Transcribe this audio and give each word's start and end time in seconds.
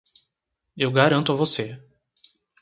Eu 0.75 0.91
garanto 0.91 1.31
a 1.31 1.35
você. 1.35 1.79